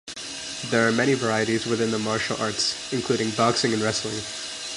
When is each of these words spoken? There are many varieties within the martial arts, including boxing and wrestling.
There 0.71 0.87
are 0.87 0.91
many 0.91 1.13
varieties 1.13 1.67
within 1.67 1.91
the 1.91 1.99
martial 1.99 2.35
arts, 2.41 2.91
including 2.91 3.29
boxing 3.37 3.71
and 3.71 3.83
wrestling. 3.83 4.19